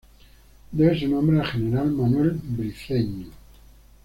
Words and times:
Debe 0.71 0.99
su 0.99 1.07
nombre 1.07 1.39
al 1.39 1.45
General 1.45 1.87
Manuel 1.91 2.31
Briceño. 2.41 3.27